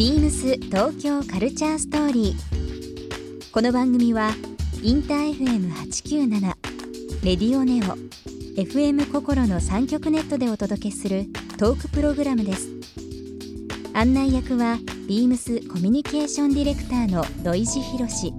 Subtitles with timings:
[0.00, 3.52] ビームス東京カルチャーストーリー。
[3.52, 4.30] この番組は
[4.82, 6.40] インター FM897
[7.22, 7.98] レディオネオ
[8.58, 11.26] FM 心の三極ネットでお届けする
[11.58, 12.70] トークプログラムです。
[13.92, 18.32] 案内役はビームスコミュニケーションディレクターの土井博志。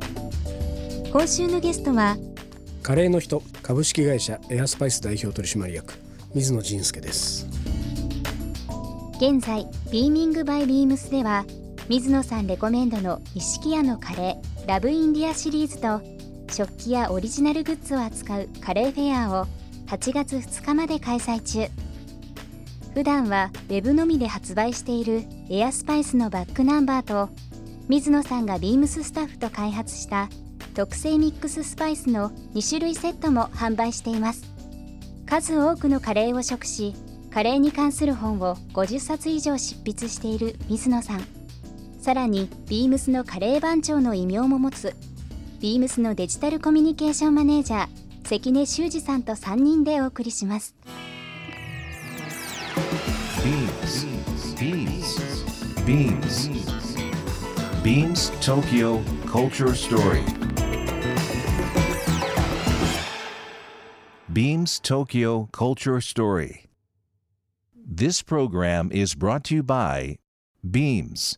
[1.11, 2.17] 今週のゲストは
[2.81, 5.93] カレーの人株式会社エアスパイス代表取締役
[6.33, 7.47] 水野仁介です
[9.21, 11.45] 現在ビーミングバイビームスでは
[11.91, 16.01] 水野さんレコメンドの一式屋のカレーラブインディアシリーズと
[16.49, 19.45] 食器やオリジナルグッズを扱うカレーフェアを
[19.87, 21.69] 8月2日まで開催中。
[22.93, 27.29] 普段は web のみで発売しているエアスパイスのバックナンバーと
[27.89, 30.29] 水野さんがビームススタッフと開発した
[30.73, 34.45] 特製ミックススパイスの2種類セットも販売しています。
[35.25, 36.95] 数多くのカレーを食し
[37.33, 41.40] カレーに関する本を50冊以上執筆している水野さん。
[42.01, 44.95] さらにビームスのカレー番長の異名も持つ
[45.59, 47.87] ビームスのデジタルコミュニケーションマネージャー
[48.23, 50.75] 関根修二さんと3人でお送りします
[53.45, 54.07] ビームス
[54.59, 56.49] ビームスビームス
[57.83, 58.99] ビームス東京
[59.31, 60.41] カルチャーストーリー
[64.33, 66.69] Beams Tokyo Culture Story.
[67.75, 70.19] This program is brought to you by
[70.63, 71.37] Beams.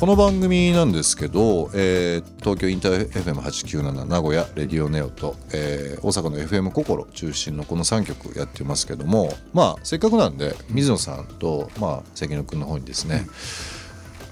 [0.00, 13.26] この番組なんですけど、えー、東京インター FM897 名古屋レディオネオと、えー、大阪の FM 心中心のこの3曲やってますけどもまあせっかくなんで水野さんと、まあ、関野君の方にですね、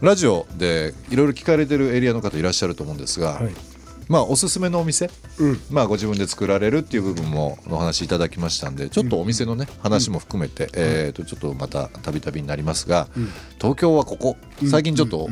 [0.00, 3.52] うん、ラジオでいろいろ聞かれてるエリアの方いらっしゃると思うんですが、はい、
[4.08, 13.06] まあおすすめのお店、うん、まあご自分で作られるっていう部分もお話いただきましたんでちょっとお店のね、うん、話も含めて、えー、とちょっとまたたびたびになりますが、
[13.58, 14.38] 東京はここ。
[14.66, 15.28] 最近ちょっと、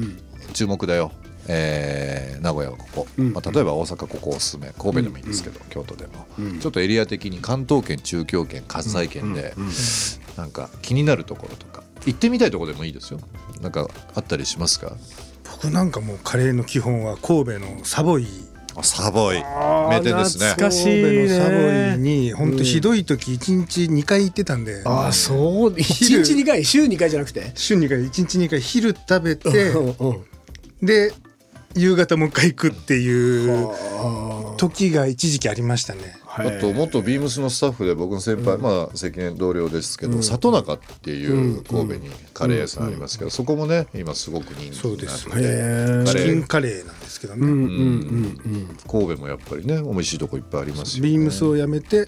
[0.57, 1.13] 注目だよ、
[1.49, 4.73] えー、名古屋はここ、まあ、例えば大阪ここおすすめ。
[4.79, 6.27] 神戸でもいいんですけど、京都でも、
[6.61, 9.55] ちょっとエリア的に関東圏中京圏関西圏で、
[10.37, 11.85] なんか気になるところとか。
[12.07, 13.19] 行ってみたいところでもいいですよ。
[13.61, 14.97] なんかあったりしますか？
[15.51, 18.27] 僕なんかもうカレーの基本は神戸のサボイ。
[18.83, 19.43] サボイ。
[19.89, 20.51] 名店ですね。
[20.51, 21.29] 懐かしいね。
[21.29, 25.75] サボイに本当ひどい時一日2回行ってたんで、うん、ああそう。
[25.77, 26.65] 一日2回？
[26.65, 27.51] 週2回じゃなくて？
[27.57, 28.07] 週2回。
[28.07, 28.61] 一日2回。
[28.61, 29.73] 昼食べて、
[30.87, 31.13] で
[31.75, 33.69] 夕方もう一回行くっていう
[34.57, 36.17] 時が一時期ありましたね。
[36.39, 47.47] あと元ビームスのスタッフで僕の先輩、うん、まあ関根同僚ですけど、うん、里中っていう神戸にカレー屋さんありますけど、うん、そこもね今すごく人気になってチキンカレーなんですけどね、
[48.87, 51.11] 神戸もやっぱりね美味しいとこいっぱいありますよね。
[51.11, 52.07] ビームスを辞めて、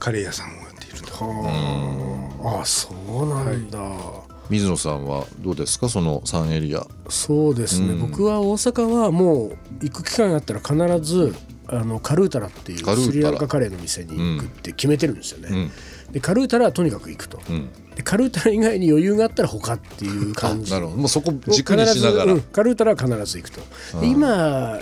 [0.00, 1.14] カレー屋さんをやっていると。
[1.22, 2.60] あ。
[2.60, 5.88] あそうなんだ、はい水野さんはどうですか？
[5.88, 6.86] その3エリア。
[7.08, 11.34] そうですね、うん、僕は大阪はもう行く機会があったら必ず
[11.66, 15.70] あのカルータラっていうスリランカカレーの店に行くって決めてるんですよね、
[16.06, 20.70] うん、でカルータラはとにかく行くと、うん、でカルータラ以外に余裕があったら他っていう感じ。
[20.70, 20.98] なるほど。
[20.98, 23.60] もうそこ軸にしながら、カルータラは必ず行くと。
[24.04, 24.78] 今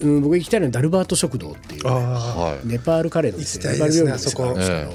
[0.00, 1.90] うん、僕行きたいのはダルバート食堂っていう、ね、
[2.64, 4.92] ネパールカレーの店、ネパール料理の店なんですけど、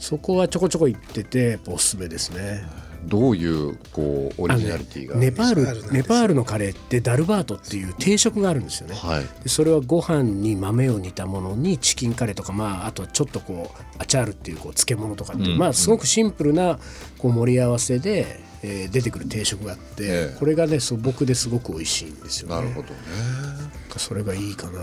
[0.00, 0.36] そこ。
[0.38, 2.64] はちょこちょこ行ってておすすめですね。
[3.04, 16.78] どういうこうオリジナリティが、ね、ネパールネパールのカレーってダルバートっていう定食があるんですよね、はい、でそれはご飯に豆を煮たものにチキンカレーとか、まあ、あとちょっとこうアチャールっていうこう漬物とかっていう、うん、まあすごくシンプルな
[17.18, 22.54] こう盛り合わせで、えー、出てくる定食があって、えー、これがね素朴ですごく美味しいんですよね。
[22.56, 22.94] なるほどね。
[23.96, 24.80] それがいいかな。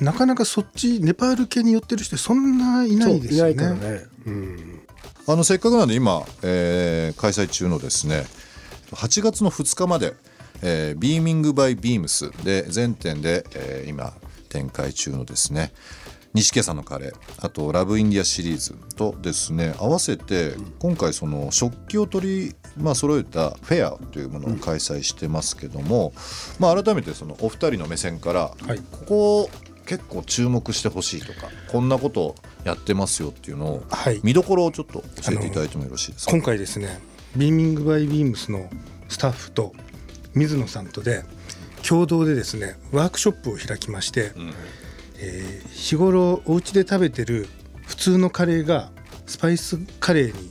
[0.00, 3.52] なかなかそっちネパール系に寄ってる人そんないないですよね。
[3.52, 4.83] いないからね、うん
[5.26, 8.24] あのせっかくなんで今、えー、開催中のですね
[8.92, 10.14] 8月の2日まで、
[10.62, 14.12] えー、ビーミングバイビームスで全店で、えー、今
[14.48, 15.72] 展開中のですね
[16.34, 26.12] 西家さんのカレーあとラブインディアシリーズとですね合わせて今回その食器を取りまあ揃えたフェアというものを開催してますけども、
[26.58, 29.50] まあ、改めてそのお二人の目線から、はい、ここ
[29.86, 36.32] 結構注目してほしいとかこんなことやってますよっていうのを、はい、見どころをちょっと教えていただいてもよろしいですか？
[36.32, 37.00] 今回ですね
[37.36, 38.70] ビーミングバイビームスの
[39.08, 39.72] スタッフと
[40.34, 41.24] 水野さんとで
[41.86, 44.52] 共同でですねワークショップを開きまして、うん、
[45.18, 47.48] えー、日頃お家で食べてる
[47.86, 48.90] 普通のカレーが
[49.26, 50.50] スパイスカレーに、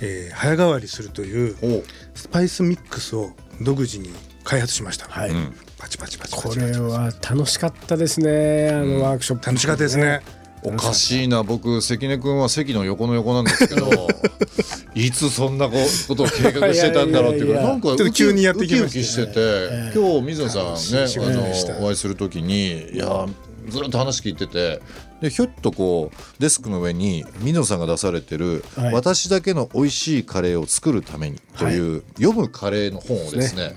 [0.00, 1.84] えー、早変わりするという
[2.14, 3.30] スパイスミックスを
[3.60, 4.10] 独自に
[4.42, 5.06] 開発しました。
[5.08, 5.30] はい、
[5.78, 10.20] パチパチパチこれは楽しかったですねあのワークショップ、楽しかったですね。
[10.64, 11.42] おかしいな。
[11.42, 14.08] 僕関根君は席の横の横なんですけど
[14.94, 15.74] いつそんなこ
[16.16, 23.26] とを計画してたんだろうっていうなんか急にやってきましてて今日水野さんねあのお会いする時にいや
[23.68, 24.80] ずっと話聞いてて
[25.20, 33.74] でひょっとこうデスクの上に水野さんが出されてる「私だけの美味しいカレーを作るために」という読むカレーの本をですね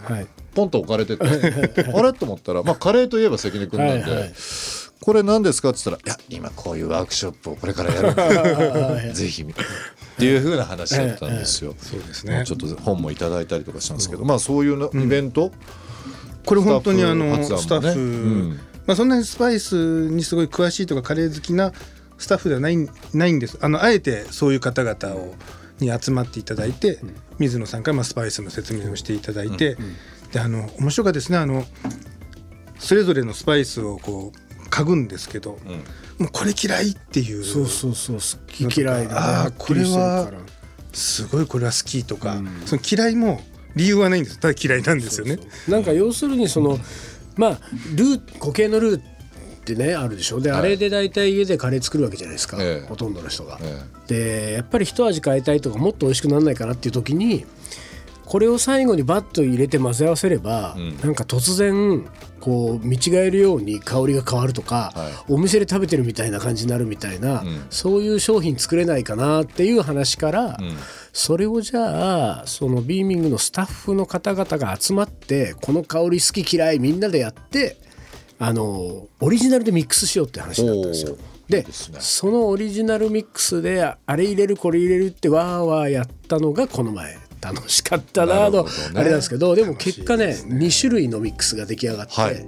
[0.53, 1.23] ポンと置かれてて
[1.93, 2.13] あれ？
[2.13, 4.31] と思ったらまあカレーといえば関根君なんで。
[5.01, 8.11] これ何ですか?」って言ったら「いや今こういうワークショップをこれからやる。
[8.11, 8.15] ん
[9.07, 9.45] でぜひ」っ
[10.17, 11.75] ていうふうな話だったんですよ。
[11.79, 12.43] そうですね。
[12.45, 15.51] ちょっと本もいただいたりとかしたんですけど、まあそういうイベント、
[16.45, 18.57] これ本当にあのスタッフ、
[18.87, 21.71] まあ、そんなにスパイスにすごい詳しいとかカレー好きな
[22.17, 23.57] スタッフではないないんです。
[23.61, 25.35] あのあえてそういう方々を
[25.79, 26.99] に集まっていただいて、
[27.37, 29.77] 水野さんからまあスパイスの説明をしていただいて、
[30.31, 31.37] であの面白かったですね。
[31.37, 31.65] あの
[32.79, 35.81] それぞれのスパイスをこう嗅ぐんですけど、うん、も
[36.21, 37.43] うこれ嫌いっていう。
[37.43, 40.31] そうそうそう好き嫌いだああこれは
[40.93, 43.41] すごいこれは好きとか、うん、その嫌いも
[43.75, 45.39] 理由はないんですただ嫌いなんですよね。
[45.67, 46.79] なんか要するにその、
[47.35, 47.59] まあ
[47.95, 49.01] ルー固形のルーっ
[49.63, 50.39] てねあるでしょ。
[50.39, 53.59] で、はい、あれで大体家でカレー作るわけじゃないですか、ええ、ほとんどの人が。
[53.61, 57.45] え、でやっぱり一味変えたいとかもっと美味しくならないかなっていう時に
[58.27, 62.05] これを最後にバッと入れて混ぜ合わせれば、うん、なんか突然
[62.41, 70.77] こう見違えるように香りが変わるとか、はい、お店で食べてるみたいな感じになるみたいな、うん、そういう商品作れないかなっていう話から、うん、
[71.13, 77.77] それをじゃあそのビーミングのスタッフの方々が集まってこの香り好き嫌いみんなでやって
[78.39, 81.15] あのオリジナルでミックスしようって話だったんですよ。
[81.47, 92.45] で、ね、そのオリジナルミックスであれ入れるこれ入れるってわーわーやったのがこの前楽しかったなの、ね、あれなんですけどでも結果ねね2種類のミックスが出来上がって、はい、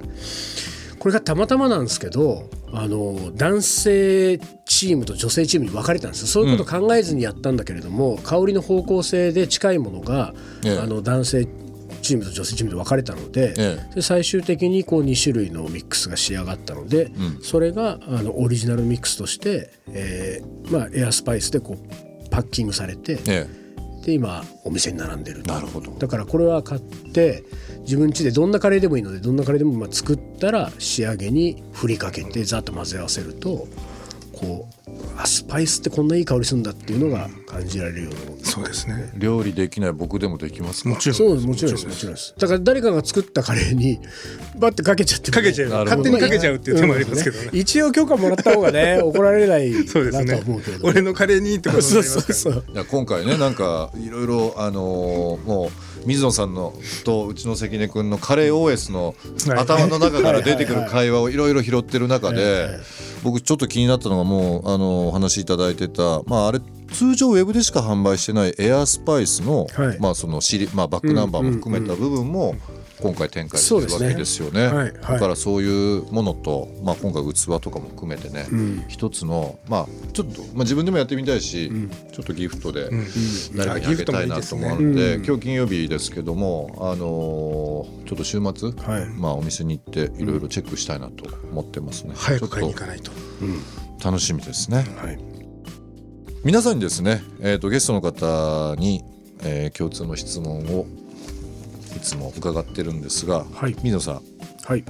[1.00, 10.34] これがたまたまなんですけどあの男性チームと女性チームに分かれたんですそういうこと考えずにやったんだけれども、うん、香りの方向性で近いものが、
[10.66, 11.48] あの男性
[12.02, 23.48] チームと女性チームで分かれたのでええ、で最終的にこう2種類のミックスが仕上がったので、うん、それがあのオリジナルミックスとして、えーまあ、エアスパイスでこうパッキングされて、え
[24.10, 25.92] で今お店に並んでるなるほど。
[25.92, 27.44] だからこれは買って
[27.82, 33.68] 自分家でどんなカレーでもいいのでどんなカレーでもまあ作ったら仕上げに振りかけてざっと混ぜ合わせると
[34.34, 34.79] こう
[35.18, 39.12] あスパイスってこんないい香りするんだっていうのが感じられるようなそうですね。
[39.16, 41.88] 料理できない僕でもできますもちろんそうもちろんです。
[41.88, 42.34] もちろんです。
[42.38, 44.00] だから誰かが作ったカレーに
[44.58, 45.70] バッてかけちゃってかけちゃう。
[45.86, 56.74] 勝手にかけちゃうっていう手もありますけどね、一応許可もらった方がね 怒られないなと思うけど、俺のカレーにってことになりますから、ね、今回ねなんかいろいろあのー、もう水野さんの
[57.04, 59.16] とうちの関根君のカレー OS の
[59.58, 62.80] 頭の中から出てくる会話をいろいろ拾ってる中で
[63.24, 66.60] 僕ちょっと気になったのがもうあのお話しいただいてたまああれ
[66.92, 69.68] 通常ウェブでしか販売してないエアスパイスの,、
[70.00, 72.56] まあそのシリまあ、バックナンバーも含めた部分も
[73.02, 74.60] 今回展開するわけですよね。
[74.60, 74.68] ね。
[74.68, 82.90] はい、だからそういうものと、まあ、今回器とかも含めてね、うん、一つの、まあ、ちょっと、まあ、自分でもやってみたいし、うん、ちょっとギフトで
[83.56, 92.14] 誰かにあげたいなと思うので、うん、今日金曜日ですけども、あのー、ちょっと週末、はい、まあ、お店に行っていろいろチェックしたいなと思ってますね。
[92.16, 93.12] 早く買いに行かないと。
[94.04, 94.86] 楽しみですね。
[94.98, 95.20] はい。
[96.44, 99.04] 皆さんにですね、えーと、ゲストの方に、
[99.44, 100.86] えー、共通の質問を
[101.96, 104.22] いつも伺ってるんですが、はい、水野さん、
[104.66, 104.84] はい、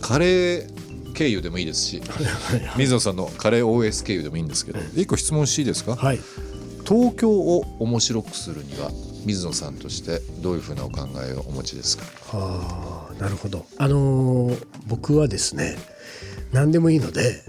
[0.00, 2.02] カレー経由でもいいですし、
[2.76, 6.20] 水野さんのカレー OS 経由でもいいんですけど、一個質問していいですか、はい、
[6.86, 8.90] 東京を面白くするには
[9.24, 12.04] 水野さんとしてどういうふうなお考えをお持ちですか？
[12.36, 13.64] はあなるほど。
[13.78, 15.76] あのー、僕はですね
[16.52, 17.42] 何でもいいので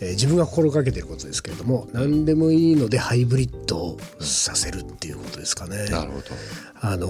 [0.00, 5.86] えー、自分が心がけてることですけれども何でもいいのでハイブリッドさせるっていうことですかね。
[5.86, 6.24] なるほど。
[6.80, 7.08] あの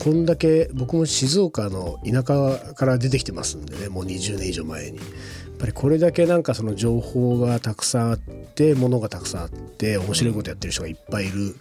[0.00, 4.98] こんだけ僕も静岡の田舎から出てきてますんでねもう20年以上前に。
[4.98, 11.56] やっぱりこれだけなんかその情報がたくさんあってものがたくさんあって面白いことやってる人がいっぱいいる、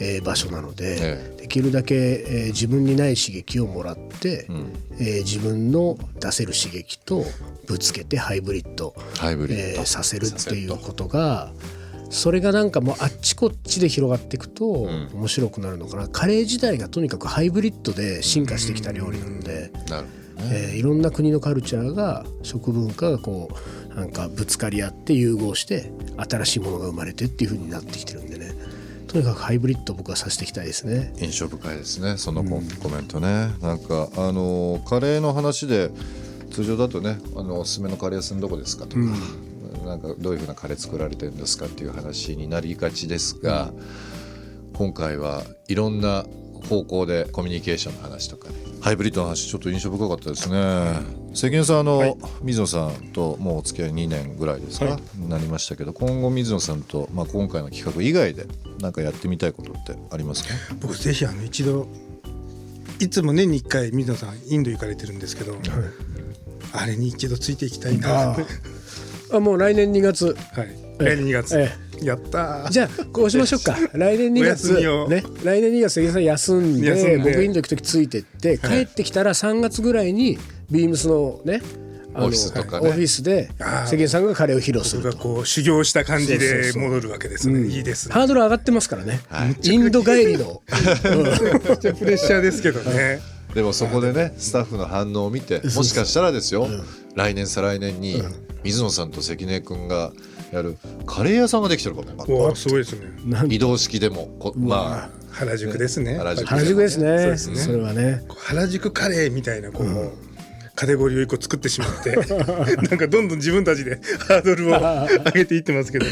[0.00, 7.24] えー、場所なので、ええ、できるだけ、えー、自分にない刺激をもらって、うん、えー、自分の出せる刺激と
[7.68, 11.52] ぶつけてハイブリッドハイブリッド、えー、させるっていうことが
[12.10, 14.64] それがなんかもうあっちこっちで広がっていくと
[15.12, 19.70] 面白くなるのかな、うん、カレー自体がとにかくハイブリッドで進化してきた料理なので。
[19.88, 23.48] なるほどえー、いろんな国のカルチャーが食文化がこ
[23.90, 28.52] うなんかぶつかり合って融合して新しいものが生まれてっていうふうになってきてるんでね。
[29.08, 31.14] とにかくハイブリッド僕はさせていきたいですね。
[31.18, 33.50] 印象深いですねそのコ,、コメントね。
[33.62, 35.90] なんかあのカレーの話で
[36.50, 39.14] 通常だとねあのおすすめのカレー屋さんどこですかとか、うん、
[39.86, 46.26] なんかどういうふうなカレー作られてるんですかっていう話になりがちですが、うん、今回はいろんな
[46.68, 50.56] 方向でコミュニケーションの話とかねハイブリッドの話ちょっと印象深かったですね。
[51.34, 58.46] 関根さんあの、はい、水野さんともうお付き合い2年ぐらいですか、はい、なりましたけど今後水野さんと、まあ、今回の企画以外で
[58.80, 60.54] 何かやってみたいことってありますか？
[60.80, 61.88] 僕ぜひあの一度
[63.00, 65.60] いつも年に1回水野さんインド行かれてるんですけど、はい、
[66.72, 68.36] あれに一度ついていきたいな
[69.32, 70.36] あもう来年2月。
[70.52, 70.68] はい。
[70.98, 71.86] 来年2月、ええ。
[72.04, 73.76] やったじゃあこうしましょうか。
[73.94, 74.72] 来年2月。
[75.08, 75.24] ね。
[75.42, 80.38] 来年2月関根さん休んで僕インド行く時ついてって、帰ってきたら3月ぐらいに
[80.70, 81.62] ビームスのね
[82.14, 87.66] オフィスとか、ね、オフィスで関根さんがカレーを披露するがこう修行した感じで戻るわけですね。
[87.66, 88.14] いいですね。
[88.14, 90.62] ハードル上がってますからね、はい、インド帰りの。
[90.70, 93.20] めちゃプレッシャーですけどね。
[93.54, 96.68] でもそこでねスタッフの反応を見てもしかしたらですよ、
[97.14, 98.22] 来年再来年に
[98.66, 100.12] 水野さんと関根君が
[100.52, 103.44] やるカレー屋さんができてるかもすごいですね。
[103.48, 105.10] 移動式でもまあ。
[105.30, 106.16] 原宿ですね。
[106.16, 106.76] 原宿。
[106.76, 107.36] ですね。
[107.36, 108.22] それはね。
[108.36, 110.12] 原宿カレーみたいなこう、
[110.74, 114.70] カテゴリーを一個作ってしまって なんかどんどん自分たちでハードルを
[115.26, 116.06] 上げていってますけど。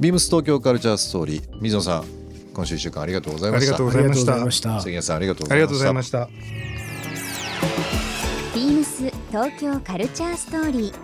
[0.00, 2.04] ビームス東京カルチャーストーリー水野さん
[2.52, 3.74] 今週一週間ありがとうございました。
[3.76, 4.80] ありがとうございました。
[4.80, 6.28] 関根さんありがとうございました。
[8.54, 11.03] ビームス東京カルチャーストーリー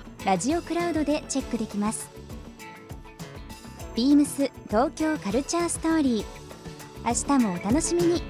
[0.23, 2.07] ラジオクラウドでチェックできます。
[3.95, 6.25] ビームス東京カルチャーストーリー。
[7.03, 8.23] 明日もお楽しみに。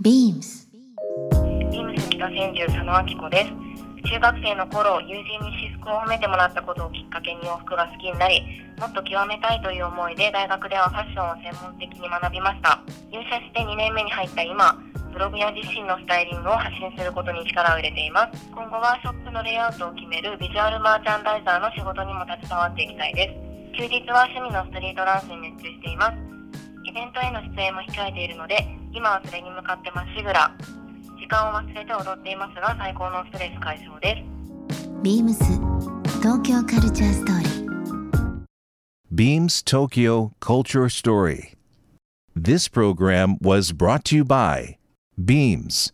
[0.00, 0.70] ビームス。
[1.72, 3.50] ビームス北千住佐野明子です。
[4.08, 8.42] 中学生の頃友人に私服を褒めてもらったことをきっかけに洋服が好きになり
[8.78, 12.80] もっと極めたいという思いで大学ではファッションを専門的に学びました。
[13.10, 14.78] 入社して2年目に入った今
[15.14, 18.50] ブログや自身のスタイリングを発信することに力を入れています。
[18.50, 23.78] 今後はショップのレイアウトを決めるビジュアルマーチャンダイザーの仕事にも携わっていきたいです。
[23.78, 26.18] 休日は趣味のストリートダンスに熱中しています。
[26.82, 28.58] イベントへの出演も控えているので
[28.92, 30.50] 今はそれに向かってまっしぐら。
[31.14, 34.18] 時間を忘れて踊っていますが最高のストレス解消で
[34.74, 34.90] す。
[35.02, 35.44] ビームス
[36.18, 38.44] 東京カルチャーストーリー。
[39.14, 41.54] Beams Tokyo Culture Story
[42.34, 44.76] This program was brought to you by
[45.22, 45.92] Beams